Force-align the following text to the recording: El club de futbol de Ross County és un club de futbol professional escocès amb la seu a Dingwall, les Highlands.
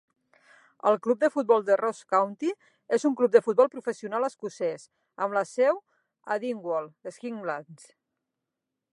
El 0.91 0.95
club 1.07 1.19
de 1.23 1.27
futbol 1.33 1.65
de 1.65 1.75
Ross 1.81 1.99
County 2.13 2.53
és 2.97 3.03
un 3.09 3.17
club 3.19 3.35
de 3.35 3.41
futbol 3.47 3.69
professional 3.75 4.25
escocès 4.29 4.87
amb 5.25 5.37
la 5.39 5.43
seu 5.49 5.77
a 6.33 6.39
Dingwall, 6.45 6.89
les 7.09 7.21
Highlands. 7.23 7.85